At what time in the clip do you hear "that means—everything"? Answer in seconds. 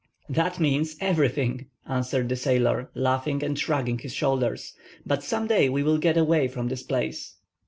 0.29-1.67